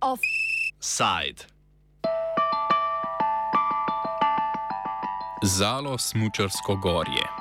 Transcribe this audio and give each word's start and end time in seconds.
Offside. 0.00 1.44
Zalo 5.42 5.98
smučarsko 5.98 6.76
gorje. 6.76 7.37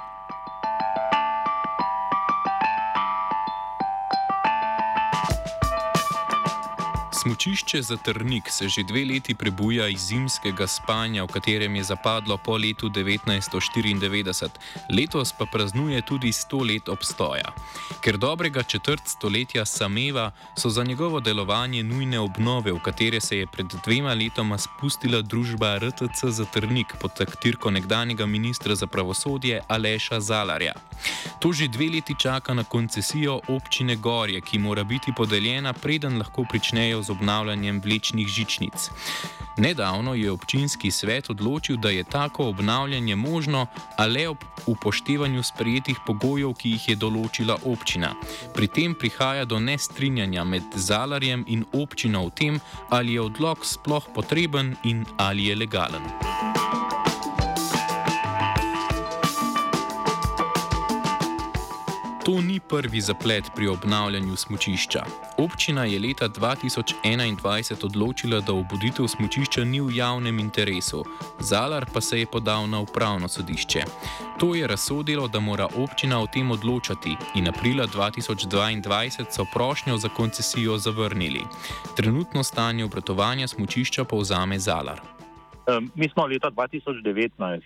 Smučišče 7.28 7.82
za 7.82 7.98
Trnik 7.98 8.44
se 8.50 8.70
že 8.70 8.84
dve 8.84 9.06
leti 9.06 9.36
prebuja 9.36 9.88
iz 9.88 10.00
zimskega 10.00 10.68
spanja, 10.68 11.24
v 11.24 11.28
katerem 11.28 11.76
je 11.76 11.84
zapadlo 11.84 12.38
po 12.38 12.56
letu 12.58 12.90
1994, 12.90 14.50
letos 14.90 15.34
pa 15.40 15.46
praznuje 15.46 16.02
tudi 16.02 16.32
sto 16.32 16.64
let 16.64 16.90
obstoja. 16.90 17.52
Ker 18.00 18.18
dobrega 18.18 18.64
četrt 18.64 19.02
stoletja 19.06 19.66
sameva, 19.66 20.32
so 20.56 20.70
za 20.70 20.84
njegovo 20.84 21.20
delovanje 21.20 21.84
nujne 21.84 22.20
obnove, 22.20 22.72
v 22.72 22.80
katere 22.80 23.20
se 23.22 23.38
je 23.38 23.48
pred 23.48 23.68
dvema 23.86 24.14
letoma 24.14 24.58
spustila 24.58 25.22
družba 25.22 25.78
RTC 25.80 26.32
za 26.32 26.46
Trnik 26.46 26.96
pod 27.02 27.18
taktirko 27.18 27.72
nekdanjega 27.72 28.26
ministra 28.26 28.76
za 28.76 28.88
pravosodje 28.88 29.62
Aleša 29.68 30.20
Zalarja. 30.20 30.74
To 31.40 31.52
že 31.54 31.68
dve 31.68 31.90
leti 31.90 32.16
čaka 32.20 32.54
na 32.54 32.64
koncesijo 32.64 33.42
občine 33.48 33.96
Gorje, 33.96 34.42
ki 34.42 34.60
mora 34.60 34.84
biti 34.84 35.12
podeljena, 35.18 35.74
preden 35.74 36.18
lahko 36.18 36.46
pričnejo 36.50 37.02
z 37.02 37.17
obnavljanjem 37.18 37.82
vlečnih 37.84 38.28
žičnic. 38.28 38.90
Nedavno 39.58 40.14
je 40.14 40.32
občinski 40.32 40.92
svet 40.92 41.30
odločil, 41.30 41.78
da 41.78 41.90
je 41.90 42.04
tako 42.04 42.50
obnavljanje 42.50 43.16
možno, 43.16 43.66
a 43.98 44.06
le 44.06 44.28
ob 44.30 44.38
upoštevanju 44.66 45.44
sprejetih 45.44 45.98
pogojev, 46.06 46.54
ki 46.54 46.76
jih 46.76 46.90
je 46.90 46.96
določila 46.96 47.58
občina. 47.66 48.14
Pri 48.54 48.68
tem 48.68 48.94
prihaja 48.94 49.46
do 49.46 49.60
nestrinjanja 49.60 50.44
med 50.44 50.64
zalarjem 50.76 51.46
in 51.48 51.66
občino 51.74 52.26
o 52.28 52.30
tem, 52.30 52.62
ali 52.90 53.18
je 53.18 53.26
odlog 53.26 53.66
sploh 53.66 54.14
potreben 54.14 54.76
in 54.84 55.06
ali 55.18 55.50
je 55.50 55.56
legalen. 55.56 56.67
To 62.28 62.42
ni 62.42 62.60
prvi 62.60 63.02
zaplet 63.02 63.44
pri 63.56 63.68
obnavljanju 63.68 64.36
smočišča. 64.36 65.04
Občina 65.38 65.86
je 65.86 66.00
leta 66.00 66.28
2021 66.30 67.86
odločila, 67.86 68.40
da 68.40 68.54
obuditev 68.54 69.08
smočišča 69.08 69.64
ni 69.64 69.80
v 69.82 69.96
javnem 69.96 70.40
interesu, 70.40 71.06
Zalar 71.40 71.86
pa 71.94 72.02
se 72.02 72.20
je 72.20 72.26
podal 72.26 72.68
na 72.68 72.80
upravno 72.80 73.28
sodišče. 73.28 73.84
To 74.40 74.56
je 74.56 74.68
razsodilo, 74.68 75.28
da 75.28 75.40
mora 75.40 75.68
občina 75.76 76.20
o 76.20 76.28
tem 76.28 76.52
odločati 76.52 77.16
in 77.36 77.48
aprila 77.48 77.88
2022 77.88 79.26
so 79.30 79.46
prošnjo 79.54 79.98
za 79.98 80.10
koncesijo 80.10 80.78
zavrnili. 80.78 81.42
Trenutno 81.96 82.44
stanje 82.44 82.86
obratovanja 82.86 83.48
smočišča 83.48 84.04
povzame 84.04 84.60
Zalar. 84.60 85.00
Mi 85.96 86.10
smo 86.10 86.26
leta 86.26 86.52
2019 86.52 87.62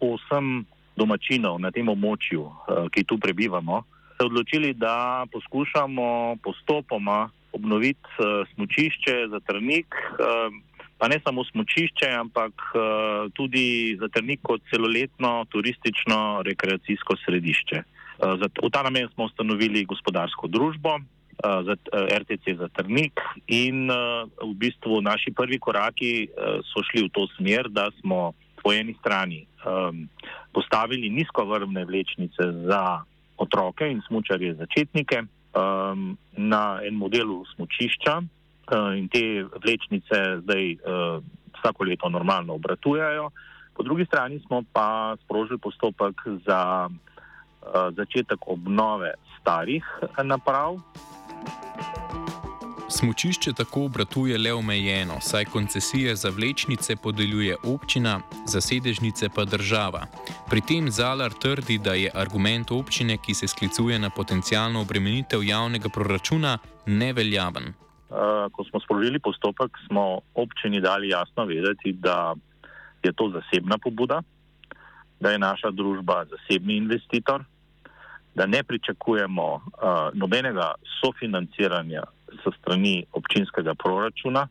osem 0.00 0.64
domačinov 0.96 1.58
na 1.60 1.70
tem 1.70 1.88
območju, 1.88 2.46
ki 2.90 3.04
tu 3.04 3.18
prebivamo, 3.18 3.82
se 4.16 4.24
odločili, 4.24 4.74
da 4.74 5.26
poskušamo 5.32 6.36
postopoma 6.42 7.30
obnoviti 7.52 8.10
uh, 8.18 8.48
smočišče 8.54 9.28
za 9.30 9.40
trnik, 9.40 9.86
uh, 9.94 10.52
pa 10.98 11.08
ne 11.08 11.20
samo 11.24 11.44
smočišče, 11.44 12.08
ampak 12.20 12.52
uh, 12.52 13.32
tudi 13.32 13.96
za 14.00 14.08
trnik 14.08 14.40
kot 14.42 14.60
celoletno 14.70 15.44
turistično 15.48 16.42
rekreacijsko 16.44 17.16
središče. 17.24 17.82
Uh, 17.82 18.38
za, 18.40 18.48
v 18.62 18.70
ta 18.72 18.82
namen 18.82 19.08
smo 19.14 19.24
ustanovili 19.24 19.84
gospodarsko 19.84 20.46
družbo. 20.48 20.98
Za 21.36 21.76
RTC 21.92 22.56
za 22.56 22.68
Trnik, 22.72 23.20
in 23.46 23.92
v 24.40 24.52
bistvu 24.56 25.02
naši 25.04 25.34
prvi 25.36 25.58
koraki 25.60 26.30
so 26.64 26.80
šli 26.88 27.02
v 27.04 27.10
to 27.12 27.26
smer, 27.36 27.68
da 27.68 27.90
smo 28.00 28.32
po 28.62 28.72
eni 28.72 28.96
strani 29.04 29.44
postavili 30.56 31.12
nizkovrvne 31.12 31.84
vlečnice 31.84 32.48
za 32.64 33.04
otroke 33.46 33.86
in 33.86 34.02
smočarje 34.06 34.54
začetnike 34.58 35.22
um, 35.22 36.16
na 36.36 36.80
en 36.82 36.94
modelu 36.98 37.44
smočišča 37.54 38.14
uh, 38.20 38.92
in 38.98 39.08
te 39.08 39.46
vlečnice 39.64 40.42
zdaj 40.42 40.64
uh, 40.74 41.22
vsako 41.58 41.84
leto 41.88 42.08
normalno 42.08 42.58
obratujajo. 42.58 43.30
Po 43.76 43.82
drugi 43.82 44.04
strani 44.04 44.40
smo 44.46 44.62
pa 44.72 45.16
sprožili 45.24 45.58
postopek 45.58 46.22
za 46.46 46.88
uh, 46.88 47.94
začetek 47.96 48.40
obnove 48.46 49.14
starih 49.40 49.84
naprav. 50.24 50.80
Smučišče 52.88 53.52
tako 53.52 53.84
obratuje 53.84 54.38
le 54.38 54.52
omejeno, 54.54 55.14
saj 55.20 55.44
koncesije 55.44 56.16
za 56.16 56.30
vlečnice 56.30 56.96
podeljuje 56.96 57.56
občina, 57.64 58.20
za 58.46 58.60
sedežnice 58.60 59.28
pa 59.34 59.44
država. 59.44 60.06
Pri 60.50 60.60
tem 60.60 60.90
Zalar 60.90 61.32
trdi, 61.32 61.78
da 61.78 61.94
je 61.94 62.10
argument 62.14 62.70
občine, 62.70 63.16
ki 63.18 63.34
se 63.34 63.48
sklicuje 63.48 63.98
na 63.98 64.10
potencijalno 64.10 64.80
obremenitev 64.80 65.42
javnega 65.42 65.88
proračuna, 65.88 66.58
neveljaven. 66.86 67.74
Ko 68.52 68.64
smo 68.70 68.80
sprožili 68.80 69.18
postopek, 69.18 69.70
smo 69.86 70.20
občini 70.34 70.80
dali 70.80 71.08
jasno 71.08 71.44
vedeti, 71.44 71.92
da 71.92 72.34
je 73.02 73.12
to 73.12 73.30
zasebna 73.34 73.78
pobuda, 73.78 74.22
da 75.20 75.30
je 75.30 75.38
naša 75.38 75.70
družba 75.70 76.24
zasebni 76.24 76.76
investitor, 76.76 77.44
da 78.34 78.46
ne 78.46 78.62
pričakujemo 78.62 79.54
uh, 79.54 79.60
nobenega 80.14 80.74
sofinanciranja 81.00 82.02
so 82.44 82.52
strani 82.58 83.04
občinskega 83.12 83.74
proračuna, 83.74 84.48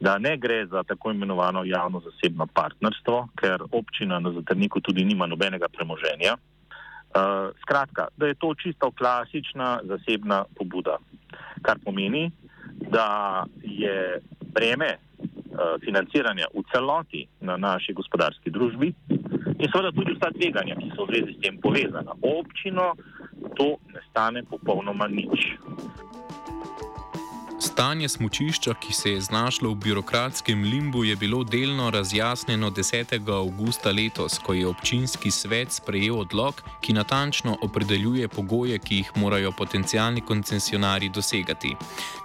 da 0.00 0.18
ne 0.18 0.36
gre 0.36 0.66
za 0.66 0.82
tako 0.82 1.10
imenovano 1.10 1.64
javno-zasebno 1.64 2.46
partnerstvo, 2.46 3.28
ker 3.38 3.62
občina 3.70 4.18
na 4.18 4.32
zatrniku 4.32 4.80
tudi 4.80 5.04
nima 5.04 5.26
nobenega 5.26 5.68
premoženja. 5.68 6.36
Uh, 7.12 7.52
skratka, 7.60 8.08
da 8.16 8.26
je 8.26 8.34
to 8.34 8.54
čisto 8.54 8.90
klasična 8.90 9.80
zasebna 9.84 10.44
pobuda, 10.56 10.96
kar 11.62 11.78
pomeni, 11.84 12.30
da 12.90 13.44
je 13.62 14.20
breme 14.54 14.96
uh, 14.96 15.76
financiranja 15.84 16.46
v 16.54 16.64
celoti 16.72 17.26
na 17.40 17.56
naši 17.56 17.92
gospodarski 17.92 18.50
družbi 18.50 18.94
in 19.58 19.68
seveda 19.68 19.92
tudi 19.92 20.16
vsa 20.16 20.32
tveganja, 20.34 20.74
ki 20.80 20.90
so 20.96 21.04
v 21.04 21.12
zvezi 21.12 21.36
s 21.36 21.42
tem 21.44 21.60
povezana. 21.60 22.16
Občino 22.22 22.94
to 23.54 23.76
ne 23.94 24.00
stane 24.10 24.42
popolnoma 24.42 25.06
nič. 25.06 25.52
Stanje 27.72 28.08
smočišča, 28.08 28.74
ki 28.74 28.92
se 28.92 29.10
je 29.10 29.20
znašlo 29.20 29.70
v 29.70 29.74
birokratskem 29.74 30.64
limbu, 30.64 31.04
je 31.04 31.16
bilo 31.16 31.44
delno 31.44 31.90
razjasnjeno 31.90 32.70
10. 32.70 33.32
augusta 33.32 33.90
letos, 33.90 34.38
ko 34.38 34.52
je 34.54 34.66
občinski 34.66 35.30
svet 35.30 35.72
sprejel 35.72 36.18
odlog, 36.20 36.60
ki 36.80 36.92
natančno 36.92 37.56
opredeljuje 37.62 38.28
pogoje, 38.28 38.78
ki 38.78 38.96
jih 38.96 39.12
morajo 39.16 39.52
potencijalni 39.52 40.20
koncesionari 40.20 41.08
dosegati. 41.08 41.74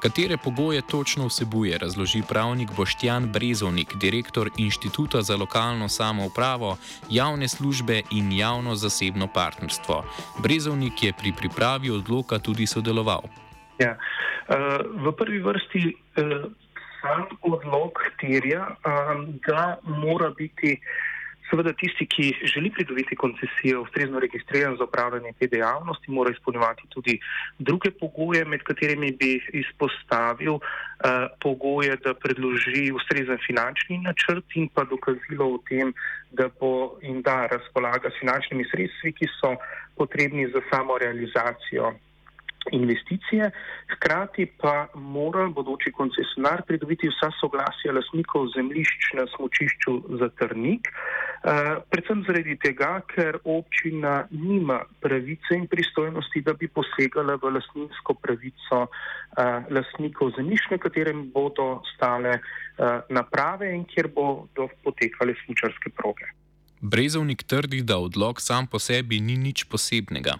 Katere 0.01 0.37
pogoje 0.37 0.81
točno 0.81 1.27
vsebuje, 1.27 1.77
razloži 1.77 2.23
pravnik 2.27 2.75
Boštjan 2.75 3.31
Brezovnik, 3.31 3.95
direktor 3.95 4.51
Inštituta 4.57 5.21
za 5.21 5.35
lokalno 5.35 5.89
samoupravo, 5.89 6.77
javne 7.09 7.47
službe 7.47 8.01
in 8.11 8.31
javno-zasebno 8.31 9.27
partnerstvo. 9.27 10.03
Brezovnik 10.43 11.03
je 11.03 11.13
pri 11.13 11.33
pripravi 11.33 11.89
odloka 11.89 12.39
tudi 12.39 12.67
sodeloval. 12.67 13.46
Ja. 13.77 13.97
Uh, 14.47 15.05
v 15.05 15.13
prvi 15.13 15.39
vrsti 15.39 15.83
uh, 16.17 16.49
sam 17.01 17.27
odlog 17.41 18.01
terja, 18.21 18.73
um, 18.81 19.39
da 19.47 19.77
mora 19.83 20.29
biti 20.29 20.79
seveda 21.49 21.71
tisti, 21.73 22.05
ki 22.05 22.33
želi 22.53 22.71
pridobiti 22.75 23.15
koncesijo, 23.15 23.81
ustrezno 23.81 24.19
registriran 24.19 24.77
za 24.77 24.83
upravljanje 24.83 25.31
te 25.39 25.47
dejavnosti, 25.47 26.11
mora 26.11 26.31
izpolnjevati 26.31 26.83
tudi 26.89 27.19
druge 27.59 27.91
pogoje, 27.91 28.45
med 28.45 28.63
katerimi 28.63 29.11
bi 29.19 29.31
izpostavil 29.61 30.53
uh, 30.53 30.63
pogoje, 31.43 31.95
da 32.03 32.13
predloži 32.13 32.91
ustrezen 32.91 33.39
finančni 33.47 33.97
načrt 33.97 34.55
in 34.55 34.67
pa 34.73 34.83
dokazilo 34.83 35.53
o 35.53 35.61
tem, 35.69 35.93
da 36.31 36.49
bo 36.59 36.97
in 37.01 37.21
da 37.21 37.45
razpolaga 37.47 38.09
s 38.09 38.19
finančnimi 38.19 38.65
sredstvi, 38.71 39.13
ki 39.13 39.31
so 39.39 39.55
potrebni 39.95 40.49
za 40.51 40.61
samo 40.71 40.97
realizacijo 40.97 41.93
investicije, 42.71 43.51
hkrati 43.93 44.45
pa 44.61 44.87
mora 44.93 45.47
bodoči 45.47 45.91
koncesionar 45.91 46.61
pridobiti 46.67 47.09
vsa 47.09 47.31
soglasja 47.39 47.93
lasnikov 47.93 48.47
zemljišč 48.55 49.13
na 49.19 49.25
smočišču 49.35 49.93
za 50.19 50.29
trnik, 50.39 50.87
eh, 50.87 51.75
predvsem 51.89 52.23
zaradi 52.27 52.57
tega, 52.63 53.01
ker 53.13 53.39
občina 53.43 54.27
nima 54.31 54.81
pravice 55.01 55.55
in 55.55 55.67
pristojnosti, 55.67 56.41
da 56.41 56.53
bi 56.53 56.67
posegala 56.67 57.37
v 57.41 57.53
lasninsko 57.57 58.13
pravico 58.13 58.87
eh, 58.87 59.61
lasnikov 59.69 60.33
zemljišč, 60.37 60.71
na 60.71 60.77
katerem 60.77 61.29
bodo 61.33 61.81
stale 61.95 62.39
eh, 62.39 62.99
naprave 63.09 63.71
in 63.75 63.85
kjer 63.85 64.11
bodo 64.15 64.69
potekale 64.83 65.35
smočarske 65.45 65.89
proge. 65.89 66.27
Brezovnik 66.81 67.43
trdi, 67.43 67.81
da 67.81 67.97
odlog 67.97 68.41
sam 68.41 68.67
po 68.67 68.79
sebi 68.79 69.19
ni 69.19 69.37
nič 69.37 69.63
posebnega. 69.63 70.37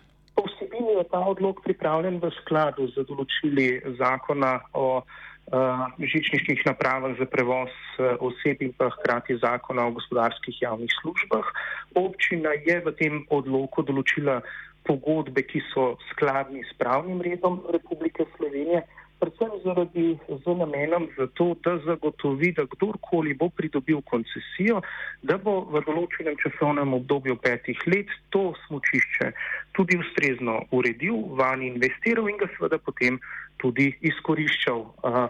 Je 0.98 1.04
ta 1.12 1.20
odlog 1.20 1.62
pripravljen 1.64 2.18
v 2.18 2.32
skladu 2.42 2.88
z 2.90 3.06
določili 3.06 3.78
zakona 4.00 4.58
o 4.74 5.00
uh, 5.00 5.84
žičniških 6.02 6.64
napravah 6.66 7.14
za 7.20 7.28
prevoz 7.30 7.70
uh, 7.70 8.18
oseb 8.18 8.64
in 8.66 8.74
pa 8.74 8.90
hkrati 8.96 9.38
zakona 9.38 9.86
o 9.86 9.94
gospodarskih 9.94 10.58
javnih 10.62 10.90
službah. 11.02 11.46
Občina 11.94 12.58
je 12.66 12.82
v 12.82 12.96
tem 12.98 13.22
odloku 13.30 13.86
določila 13.86 14.42
pogodbe, 14.90 15.44
ki 15.46 15.62
so 15.70 15.98
skladni 16.10 16.66
s 16.66 16.74
pravnim 16.82 17.22
redom 17.22 17.62
Republike 17.70 18.26
Slovenije 18.38 18.82
predvsem 19.20 19.52
zaradi 19.64 20.18
z 20.30 20.46
namenom 20.46 21.08
za 21.18 21.28
to, 21.34 21.56
da 21.64 21.78
zagotovi, 21.86 22.52
da 22.58 22.66
kdorkoli 22.66 23.34
bo 23.34 23.50
pridobil 23.50 24.02
koncesijo, 24.02 24.82
da 25.22 25.38
bo 25.38 25.62
v 25.72 25.82
določenem 25.86 26.38
časovnem 26.42 26.94
obdobju 27.00 27.38
petih 27.42 27.80
let 27.88 28.12
to 28.30 28.54
smočišče 28.68 29.32
tudi 29.78 29.98
ustrezno 29.98 30.62
uredil, 30.72 31.22
van 31.38 31.62
investiral 31.62 32.30
in 32.30 32.38
ga 32.38 32.50
seveda 32.58 32.78
potem 32.82 33.20
tudi 33.62 33.92
izkoriščal 34.02 34.86
uh, 34.86 35.26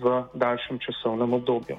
v 0.00 0.20
daljšem 0.34 0.80
časovnem 0.84 1.34
obdobju. 1.40 1.76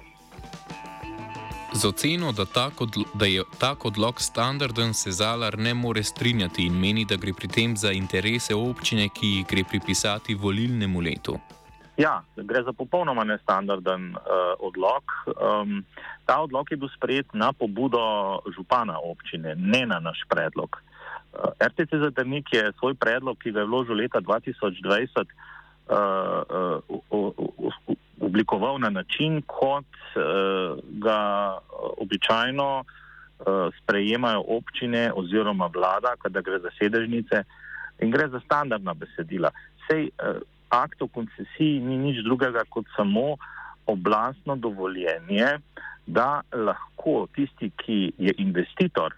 Z 1.73 1.85
oceno, 1.85 2.31
da, 2.31 2.45
tak 2.45 2.81
odlo, 2.81 3.03
da 3.13 3.25
je 3.25 3.43
tak 3.59 3.85
odlog 3.85 4.21
standarden, 4.21 4.93
se 4.93 5.11
Zalar 5.11 5.57
ne 5.57 5.73
more 5.73 6.03
strinjati 6.03 6.65
in 6.65 6.73
meni, 6.79 7.05
da 7.05 7.15
gre 7.15 7.33
pri 7.33 7.47
tem 7.47 7.77
za 7.77 7.91
interese 7.91 8.55
občine, 8.55 9.07
ki 9.09 9.27
jih 9.27 9.45
gre 9.47 9.63
pripisati 9.63 10.35
volilnemu 10.35 11.01
letu. 11.01 11.39
Ja, 11.97 12.23
gre 12.35 12.63
za 12.63 12.73
popolnoma 12.73 13.23
nestandarden 13.23 14.11
uh, 14.11 14.19
odlog. 14.59 15.03
Um, 15.27 15.85
ta 16.25 16.41
odlog 16.41 16.71
je 16.71 16.77
bil 16.77 16.89
sprejet 16.95 17.33
na 17.33 17.53
pobudo 17.53 18.01
župana 18.55 18.99
občine, 18.99 19.55
ne 19.55 19.85
na 19.85 19.99
naš 19.99 20.25
predlog. 20.27 20.75
Uh, 20.75 21.55
RTC 21.59 22.03
Zadrnik 22.03 22.53
je 22.53 22.71
svoj 22.79 22.95
predlog, 22.99 23.37
ki 23.39 23.51
ga 23.51 23.63
je 23.63 23.71
vložil 23.71 23.95
leta 23.95 24.19
2020, 24.19 24.27
uh, 24.27 24.67
uh, 24.75 25.23
uh, 25.23 25.60
oblikoval 28.21 28.79
na 28.79 28.89
način, 28.89 29.41
kot 29.47 29.85
uh, 30.15 30.79
ga 31.03 31.19
običajno 31.97 32.83
sprejemajo 33.81 34.43
občine 34.47 35.11
oziroma 35.15 35.65
vlada, 35.73 36.13
kadar 36.21 36.43
gre 36.43 36.59
za 36.59 36.69
sedežnice 36.77 37.43
in 37.99 38.11
gre 38.11 38.27
za 38.29 38.39
standardna 38.45 38.93
besedila. 38.93 39.49
Sej, 39.87 40.09
akt 40.69 41.01
o 41.01 41.07
koncesiji 41.07 41.79
ni 41.79 41.97
nič 41.97 42.21
drugega 42.23 42.63
kot 42.69 42.85
samo 42.95 43.35
oblastno 43.85 44.55
dovoljenje, 44.55 45.57
da 46.05 46.41
lahko 46.53 47.27
tisti, 47.35 47.71
ki 47.77 48.13
je 48.17 48.33
investitor, 48.37 49.13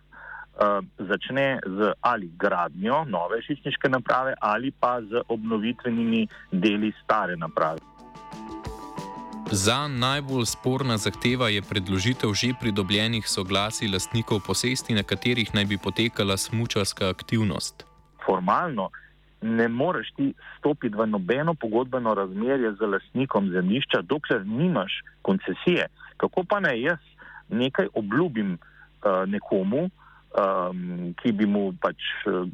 začne 0.98 1.60
z 1.66 1.94
ali 2.02 2.30
gradnjo 2.38 3.06
nove 3.08 3.42
žičniške 3.42 3.90
naprave 3.90 4.34
ali 4.40 4.72
pa 4.72 5.02
z 5.02 5.22
obnovitvenimi 5.28 6.28
deli 6.52 6.94
stare 7.04 7.36
naprave. 7.38 7.80
Za 9.52 9.88
najbolj 9.88 10.46
sporna 10.46 10.98
zahteva 10.98 11.50
je 11.50 11.62
predložitev 11.62 12.34
že 12.34 12.54
pridobljenih 12.62 13.28
soglasij 13.28 13.88
lastnikov 13.88 14.40
posesti, 14.48 14.94
na 14.94 15.04
katerih 15.04 15.54
naj 15.54 15.66
bi 15.66 15.78
potekala 15.78 16.38
smučarska 16.38 17.10
aktivnost. 17.10 17.86
Formalno 18.26 18.90
ne 19.42 19.68
moreš 19.68 20.08
ti 20.16 20.34
stopiti 20.58 20.96
v 20.96 21.06
nobeno 21.08 21.54
pogodbeno 21.54 22.14
razmerje 22.14 22.74
z 22.74 22.82
lastnikom 22.82 23.50
zemljišča, 23.50 24.02
dokler 24.02 24.46
nimaš 24.46 24.92
koncesije. 25.22 25.88
Kako 26.18 26.44
pa 26.50 26.60
naj 26.60 26.82
jaz 26.82 27.00
nekaj 27.50 27.88
obljubim 27.94 28.54
uh, 28.54 29.30
nekomu, 29.30 29.90
um, 30.34 31.14
ki 31.22 31.32
bi 31.32 31.46
mu 31.50 31.72
pač 31.82 32.00
uh, 32.28 32.48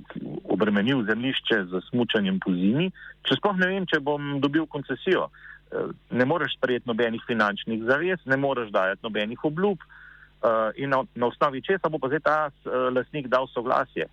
obremenil 0.51 1.03
zemljišče 1.07 1.63
z 1.71 1.81
smučanjem 1.89 2.39
po 2.43 2.53
zimi, 2.55 2.89
če 3.27 3.39
sploh 3.39 3.57
ne 3.59 3.71
vem, 3.71 3.87
če 3.89 4.01
bom 4.03 4.37
dobil 4.43 4.67
koncesijo. 4.67 5.29
Uh, 5.69 5.93
ne 6.11 6.25
moreš 6.25 6.57
sprejeti 6.57 6.89
nobenih 6.89 7.23
finančnih 7.27 7.83
zavez, 7.87 8.21
ne 8.25 8.37
moreš 8.37 8.73
dajati 8.75 9.05
nobenih 9.05 9.45
obljub 9.45 9.79
uh, 9.79 10.69
in 10.75 10.91
na, 10.91 11.03
na 11.15 11.29
osnovi 11.31 11.61
česa 11.61 11.89
bo 11.89 12.01
pa 12.01 12.11
zdaj 12.11 12.23
ta 12.25 12.37
uh, 12.49 12.89
lasnik 12.93 13.29
dal 13.31 13.47
soglasje. 13.53 14.09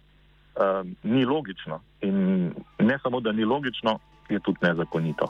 Uh, 0.56 0.86
ni 1.04 1.26
logično 1.28 1.82
in 2.00 2.48
ne 2.80 2.96
samo, 3.02 3.20
da 3.20 3.32
ni 3.32 3.44
logično, 3.44 3.98
je 4.28 4.40
tudi 4.40 4.62
nezakonito. 4.62 5.28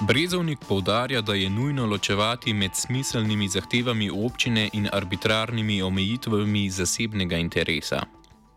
Brezovnik 0.00 0.58
povdarja, 0.68 1.20
da 1.20 1.34
je 1.34 1.50
nujno 1.50 1.86
ločevati 1.86 2.52
med 2.54 2.70
smiselnimi 2.74 3.48
zahtevami 3.48 4.10
občine 4.10 4.68
in 4.72 4.86
arbitrarnimi 4.92 5.82
omejitvami 5.82 6.70
zasebnega 6.70 7.36
interesa. 7.36 7.98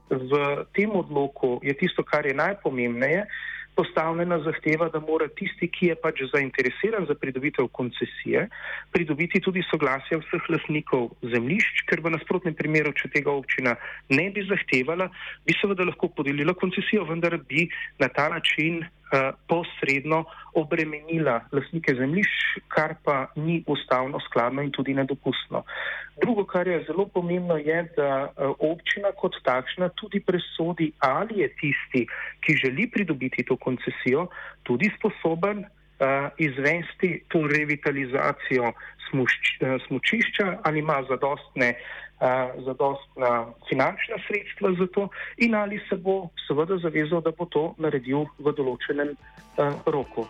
V 0.09 0.31
tem 0.73 0.91
odloku 0.93 1.59
je 1.63 1.73
tisto, 1.73 2.03
kar 2.03 2.25
je 2.25 2.33
najpomembnejše, 2.33 3.25
postavljena 3.75 4.37
zahteva, 4.43 4.89
da 4.93 4.99
mora 4.99 5.27
tisti, 5.27 5.67
ki 5.67 5.85
je 5.85 5.95
pač 5.95 6.21
zainteresiran 6.33 7.05
za 7.09 7.15
pridobitev 7.15 7.67
koncesije, 7.67 8.47
pridobiti 8.91 9.41
tudi 9.41 9.63
soglasje 9.71 10.21
vseh 10.21 10.49
lasnikov 10.53 11.09
zemljišč, 11.33 11.85
ker 11.89 12.03
v 12.05 12.13
nasprotnem 12.17 12.53
primeru, 12.53 12.93
če 12.93 13.09
tega 13.15 13.33
občina 13.33 13.75
ne 14.09 14.29
bi 14.29 14.45
zahtevala, 14.45 15.09
bi 15.47 15.57
seveda 15.57 15.87
lahko 15.89 16.11
podelila 16.13 16.53
koncesijo, 16.53 17.07
vendar 17.09 17.39
bi 17.49 17.69
na 17.97 18.11
ta 18.13 18.29
način 18.29 18.83
posredno 19.47 20.23
obremenila 20.53 21.39
lasnike 21.51 21.95
zemljišč, 21.95 22.63
kar 22.67 22.95
pa 23.03 23.27
ni 23.35 23.63
ustavno 23.67 24.19
skladno 24.19 24.61
in 24.61 24.71
tudi 24.71 24.93
nedopustno. 24.93 25.63
Drugo, 26.21 26.45
kar 26.45 26.67
je 26.67 26.83
zelo 26.87 27.05
pomembno, 27.05 27.57
je, 27.57 27.83
da 27.97 28.09
eh, 28.27 28.47
občina 28.59 29.11
kot 29.17 29.35
takšna 29.43 29.89
tudi 29.89 30.19
presodi, 30.19 30.91
ali 30.99 31.41
je 31.41 31.49
tisti, 31.61 32.05
ki 32.41 32.57
želi 32.63 32.89
pridobiti 32.91 33.43
to 33.47 33.57
koncesijo, 33.57 34.27
tudi 34.63 34.91
sposoben 34.97 35.65
uh, 36.01 36.29
izvesti 36.37 37.23
to 37.27 37.47
revitalizacijo 37.47 38.73
smušč, 39.09 39.57
smučišča 39.87 40.57
ali 40.63 40.79
ima 40.79 41.03
zadostne 41.09 41.73
zadostna 42.65 43.45
finančna 43.69 44.15
sredstva 44.27 44.73
za 44.79 44.87
to 44.93 45.09
in 45.37 45.55
ali 45.55 45.79
se 45.89 45.95
bo 45.95 46.29
seveda 46.47 46.77
zavezal, 46.77 47.21
da 47.21 47.31
bo 47.31 47.45
to 47.45 47.73
naredil 47.77 48.25
v 48.39 48.53
določenem 48.53 49.15
roku. 49.85 50.27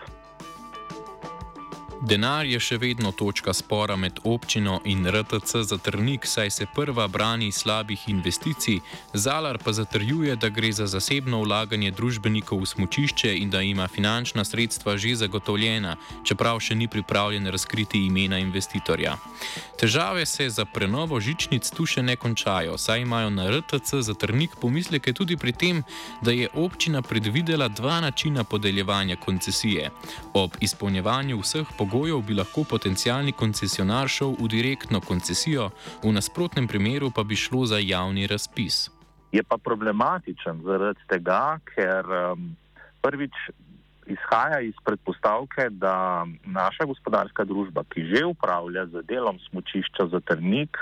Denar 2.02 2.48
je 2.50 2.58
še 2.58 2.80
vedno 2.82 3.12
točka 3.14 3.54
spora 3.54 3.94
med 3.96 4.24
občino 4.26 4.80
in 4.90 5.06
RTC 5.06 5.60
za 5.70 5.78
trnik, 5.78 6.26
saj 6.26 6.50
se 6.50 6.66
prva 6.66 7.06
brani 7.08 7.52
slabih 7.54 8.08
investicij, 8.10 8.80
Zalar 9.14 9.60
pa 9.62 9.70
zatrjuje, 9.74 10.36
da 10.36 10.50
gre 10.50 10.72
za 10.74 10.88
zasebno 10.88 11.44
vlaganje 11.44 11.92
družbenikov 11.92 12.64
v 12.64 12.66
smočišče 12.66 13.36
in 13.38 13.52
da 13.54 13.62
ima 13.62 13.86
finančna 13.88 14.42
sredstva 14.44 14.98
že 14.98 15.14
zagotovljena, 15.16 15.96
čeprav 16.26 16.58
še 16.60 16.76
ni 16.76 16.88
pripravljen 16.88 17.46
razkriti 17.48 18.02
imena 18.08 18.40
investitorja. 18.42 19.18
Težave 19.78 20.26
se 20.26 20.50
za 20.50 20.66
prenovo 20.66 21.20
žičnic 21.22 21.70
tu 21.70 21.86
še 21.86 22.02
ne 22.02 22.16
končajo, 22.16 22.80
saj 22.82 23.06
imajo 23.06 23.30
na 23.30 23.46
RTC 23.52 24.02
za 24.02 24.18
trnik 24.18 24.58
pomisleke 24.62 25.14
tudi 25.14 25.38
pri 25.38 25.54
tem, 25.54 25.84
da 26.22 26.32
je 26.32 26.50
občina 26.54 27.02
predvidela 27.02 27.68
dva 27.68 28.02
načina 28.02 28.44
podeljevanja 28.44 29.22
koncesije. 29.22 29.92
Ob 30.34 30.58
izpolnjevanju 30.60 31.38
vseh 31.38 31.68
pogojev, 31.78 31.91
pogojev 31.92 32.22
bi 32.28 32.34
lahko 32.34 32.64
potencijalni 32.64 33.32
koncesionar 33.32 34.08
šel 34.08 34.36
v 34.40 34.48
direktno 34.48 35.02
koncesijo, 35.04 35.70
v 36.04 36.12
nasprotnem 36.16 36.68
primeru 36.68 37.12
pa 37.16 37.24
bi 37.24 37.36
šlo 37.36 37.66
za 37.66 37.80
javni 37.84 38.28
razpis. 38.28 38.90
Je 39.32 39.44
pa 39.44 39.58
problematičen 39.58 40.62
zaradi 40.64 41.04
tega, 41.12 41.60
ker 41.76 42.08
um, 42.08 42.56
prvič 43.04 43.36
izhaja 44.08 44.62
iz 44.64 44.76
predpostavke, 44.86 45.68
da 45.70 46.26
naša 46.46 46.88
gospodarska 46.88 47.44
družba, 47.44 47.84
ki 47.92 48.08
že 48.16 48.24
upravlja 48.26 48.86
z 48.86 49.04
delom 49.08 49.40
smočišča 49.50 50.08
za 50.12 50.20
trnik, 50.20 50.78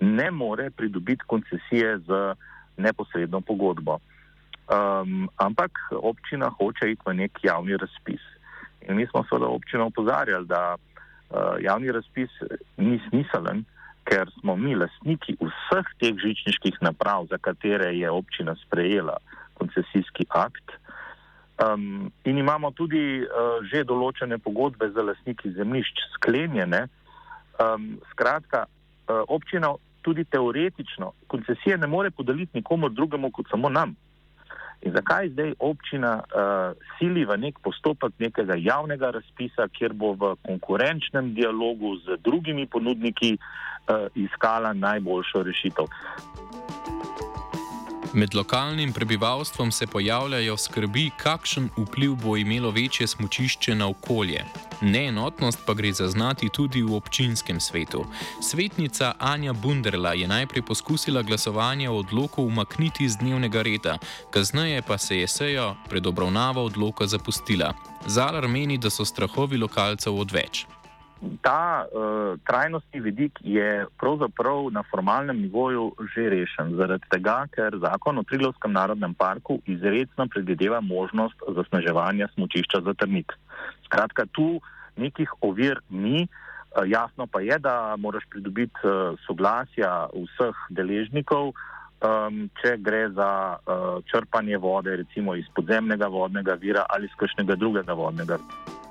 ne 0.00 0.30
more 0.30 0.70
pridobiti 0.70 1.22
koncesije 1.26 1.98
z 1.98 2.34
neposredno 2.76 3.40
pogodbo. 3.40 3.98
Um, 4.66 5.28
ampak 5.36 5.78
občina 5.90 6.50
hoče 6.50 6.90
iti 6.90 7.02
v 7.06 7.14
nek 7.14 7.44
javni 7.44 7.76
razpis. 7.76 8.22
In 8.88 8.96
mi 8.96 9.06
smo 9.06 9.24
seveda 9.28 9.46
občino 9.46 9.86
opozarjali, 9.86 10.46
da 10.46 10.76
uh, 10.76 11.38
javni 11.60 11.92
razpis 11.92 12.30
ni 12.76 13.00
smiselen, 13.08 13.64
ker 14.04 14.30
smo 14.40 14.56
mi 14.56 14.74
lastniki 14.74 15.36
vseh 15.40 15.90
teh 16.00 16.16
žičniških 16.18 16.80
naprav, 16.80 17.26
za 17.30 17.38
katere 17.38 17.92
je 17.94 18.10
občina 18.10 18.56
sprejela 18.66 19.16
koncesijski 19.54 20.26
akt. 20.28 20.74
Um, 21.62 22.10
in 22.24 22.38
imamo 22.38 22.70
tudi 22.70 23.22
uh, 23.22 23.60
že 23.70 23.84
določene 23.86 24.38
pogodbe 24.42 24.88
za 24.90 25.04
lastniki 25.06 25.52
zemljišč 25.54 26.06
sklenjene. 26.16 26.86
Um, 27.62 28.00
skratka, 28.10 28.64
uh, 28.66 29.22
občina 29.28 29.74
tudi 30.02 30.24
teoretično 30.24 31.12
koncesije 31.26 31.76
ne 31.78 31.86
more 31.86 32.10
podeliti 32.10 32.58
nikomu 32.58 32.88
drugemu 32.88 33.30
kot 33.30 33.50
samo 33.50 33.68
nam. 33.68 33.94
In 34.82 34.92
zakaj 34.92 35.28
zdaj 35.30 35.52
občina 35.58 36.12
uh, 36.18 36.74
sili 36.98 37.24
v 37.24 37.36
nek 37.38 37.58
postopek 37.62 38.18
nekega 38.18 38.56
javnega 38.58 39.12
razpisa, 39.14 39.68
kjer 39.70 39.94
bo 39.94 40.14
v 40.18 40.34
konkurenčnem 40.42 41.34
dialogu 41.34 41.96
z 42.02 42.18
drugimi 42.24 42.66
ponudniki 42.66 43.36
uh, 43.38 44.10
iskala 44.18 44.72
najboljšo 44.72 45.42
rešitev? 45.42 45.86
Med 48.14 48.34
lokalnim 48.34 48.92
prebivalstvom 48.92 49.70
se 49.72 49.86
pojavljajo 49.86 50.56
skrbi, 50.56 51.10
kakšen 51.16 51.70
vpliv 51.78 52.18
bo 52.24 52.36
imelo 52.36 52.70
večje 52.70 53.06
smočišče 53.06 53.74
na 53.74 53.88
okolje. 53.88 54.44
Neenotnost 54.82 55.62
pa 55.66 55.74
gre 55.74 55.92
zaznati 55.92 56.48
tudi 56.48 56.82
v 56.82 56.94
občinskem 56.94 57.60
svetu. 57.60 58.04
Svetnica 58.42 59.12
Anja 59.18 59.52
Bunderla 59.52 60.12
je 60.12 60.28
najprej 60.28 60.62
poskusila 60.62 61.22
glasovanje 61.22 61.88
o 61.90 61.96
odloku 62.02 62.42
umakniti 62.42 63.08
z 63.08 63.16
dnevnega 63.16 63.62
reda, 63.62 63.98
kasneje 64.30 64.82
pa 64.82 64.98
se 64.98 65.18
je 65.18 65.28
sejo 65.28 65.74
pred 65.88 66.06
obravnavo 66.06 66.64
odloka 66.64 67.06
zapustila. 67.06 67.72
Zalar 68.06 68.48
meni, 68.48 68.78
da 68.78 68.90
so 68.90 69.04
strahovi 69.04 69.56
lokalcev 69.56 70.18
odveč 70.18 70.66
ta 71.42 71.86
uh, 71.86 72.38
trajnostni 72.46 73.00
vidik 73.00 73.38
je 73.40 73.86
pravzaprav 73.98 74.70
na 74.70 74.82
formalnem 74.90 75.40
nivoju 75.40 75.92
že 76.14 76.28
rešen, 76.30 76.74
zaradi 76.76 77.06
tega, 77.10 77.46
ker 77.54 77.78
zakon 77.78 78.18
o 78.18 78.22
Trilovskem 78.22 78.72
narodnem 78.72 79.14
parku 79.14 79.60
izredno 79.66 80.26
predvideva 80.26 80.80
možnost 80.80 81.38
zasneževanja 81.56 82.28
smočišča 82.34 82.80
za 82.84 82.94
trnik. 82.94 83.32
Skratka, 83.92 84.24
tu 84.32 84.56
nekih 84.96 85.28
ovir 85.44 85.82
ni, 85.90 86.24
uh, 86.24 86.88
jasno 86.88 87.26
pa 87.26 87.44
je, 87.44 87.58
da 87.60 87.96
moraš 87.98 88.24
pridobiti 88.30 88.80
uh, 88.88 89.18
soglasja 89.26 90.08
vseh 90.16 90.66
deležnikov, 90.72 91.52
um, 91.52 92.46
če 92.62 92.76
gre 92.80 93.08
za 93.12 93.30
uh, 93.60 94.00
črpanje 94.08 94.56
vode, 94.56 94.96
recimo 95.04 95.36
iz 95.36 95.44
podzemnega 95.54 96.08
vodnega 96.08 96.56
vira 96.56 96.86
ali 96.88 97.12
iz 97.12 97.18
kakšnega 97.20 97.60
drugega 97.60 97.92
vodnega 97.92 98.40
vira. 98.40 98.81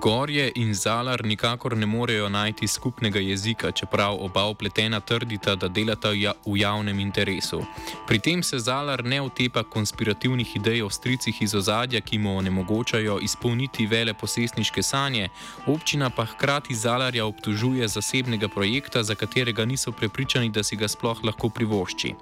Gorje 0.00 0.52
in 0.54 0.74
Zalar 0.74 1.24
nikakor 1.24 1.76
ne 1.76 1.86
morejo 1.86 2.28
najti 2.28 2.66
skupnega 2.66 3.20
jezika, 3.20 3.70
čeprav 3.70 4.16
oba 4.20 4.46
upletena 4.46 5.00
trdita, 5.00 5.54
da 5.54 5.68
delata 5.68 6.12
ja-, 6.12 6.32
v 6.46 6.56
javnem 6.60 6.98
interesu. 6.98 7.60
Pri 8.06 8.18
tem 8.18 8.42
se 8.42 8.58
Zalar 8.58 9.04
ne 9.04 9.20
otepa 9.22 9.62
konspirativnih 9.62 10.56
idej 10.56 10.82
o 10.82 10.90
stricih 10.90 11.42
iz 11.42 11.54
ozadja, 11.54 12.00
ki 12.00 12.18
mu 12.18 12.36
onemogočajo 12.38 13.18
izpolniti 13.22 13.86
vele 13.86 14.14
posestniške 14.14 14.82
sanje, 14.82 15.28
občina 15.66 16.10
pa 16.10 16.24
hkrati 16.24 16.74
Zalarja 16.74 17.26
obtužuje 17.26 17.88
zasebnega 17.88 18.48
projekta, 18.48 19.02
za 19.02 19.14
katerega 19.14 19.64
niso 19.64 19.92
prepričani, 19.92 20.50
da 20.50 20.62
si 20.62 20.76
ga 20.76 20.88
sploh 20.88 21.24
lahko 21.24 21.48
privošči. 21.48 22.14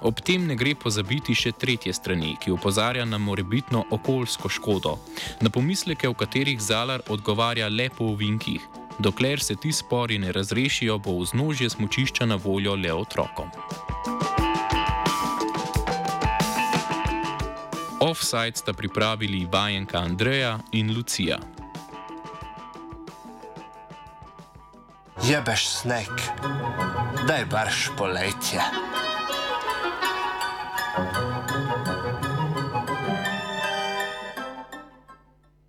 Ob 0.00 0.20
tem 0.20 0.46
ne 0.46 0.56
gre 0.56 0.74
pozabiti 0.74 1.34
še 1.34 1.52
tretje 1.52 1.92
strani, 1.92 2.36
ki 2.40 2.52
opozarja 2.52 3.04
na 3.04 3.18
morebitno 3.18 3.84
okoljsko 3.90 4.48
škodo. 4.48 4.98
Na 5.40 5.50
pomisleke, 5.50 6.08
v 6.08 6.14
katerih 6.14 6.60
Zalar 6.60 7.00
odgovarja, 7.00 7.13
odgovarja 7.14 7.68
le 7.68 7.88
po 7.90 8.04
ovinkih. 8.12 8.68
Dokler 8.98 9.40
se 9.40 9.56
ti 9.56 9.72
spori 9.72 10.18
ne 10.18 10.32
razrešijo, 10.32 10.98
bo 10.98 11.18
vznožje 11.18 11.70
smočišča 11.70 12.26
na 12.26 12.36
voljo 12.36 12.74
le 12.74 12.92
otrokom. 12.92 13.50
Offside 18.00 18.56
sta 18.56 18.72
pripravili 18.72 19.48
vajenka 19.52 19.98
Andreja 19.98 20.58
in 20.72 20.96
Lucija. 20.96 21.38
Jebeš 25.24 25.68
sneg, 25.68 26.10
daj 27.28 27.44
barš 27.44 27.90
poletje. 27.96 28.60